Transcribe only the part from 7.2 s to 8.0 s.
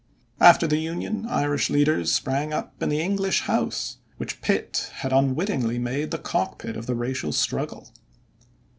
struggle.